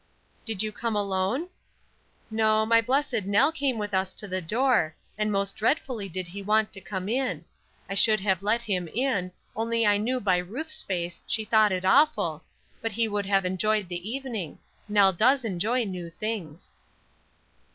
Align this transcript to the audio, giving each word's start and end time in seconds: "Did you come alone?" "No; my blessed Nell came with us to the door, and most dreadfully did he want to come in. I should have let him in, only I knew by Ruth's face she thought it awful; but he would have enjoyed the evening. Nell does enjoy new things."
"Did 0.45 0.63
you 0.63 0.71
come 0.71 0.95
alone?" 0.95 1.49
"No; 2.31 2.65
my 2.65 2.81
blessed 2.81 3.25
Nell 3.25 3.51
came 3.51 3.77
with 3.77 3.93
us 3.93 4.15
to 4.15 4.27
the 4.27 4.41
door, 4.41 4.95
and 5.15 5.31
most 5.31 5.55
dreadfully 5.55 6.09
did 6.09 6.27
he 6.29 6.41
want 6.41 6.73
to 6.73 6.81
come 6.81 7.07
in. 7.07 7.45
I 7.87 7.93
should 7.93 8.19
have 8.19 8.41
let 8.41 8.63
him 8.63 8.87
in, 8.87 9.31
only 9.55 9.85
I 9.85 9.97
knew 9.97 10.19
by 10.19 10.37
Ruth's 10.37 10.81
face 10.81 11.21
she 11.27 11.45
thought 11.45 11.71
it 11.71 11.85
awful; 11.85 12.41
but 12.81 12.93
he 12.93 13.07
would 13.07 13.27
have 13.27 13.45
enjoyed 13.45 13.89
the 13.89 14.09
evening. 14.09 14.57
Nell 14.89 15.13
does 15.13 15.45
enjoy 15.45 15.83
new 15.83 16.09
things." 16.09 16.71